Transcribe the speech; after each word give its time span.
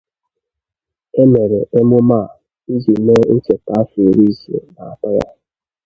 E 1.21 1.23
mere 1.31 1.59
emume 1.79 2.17
a 2.23 2.35
iji 2.73 2.93
mee 3.05 3.23
ncheta 3.35 3.71
afọ 3.79 3.97
iri 4.09 4.25
ise 4.31 4.55
na 4.73 4.81
atọ 4.91 5.09
ya. 5.17 5.27